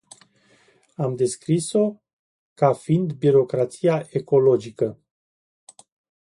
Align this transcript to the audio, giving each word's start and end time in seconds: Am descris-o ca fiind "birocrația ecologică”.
Am 0.97 1.15
descris-o 1.15 2.01
ca 2.53 2.73
fiind 2.73 3.11
"birocrația 3.13 4.07
ecologică”. 4.09 4.99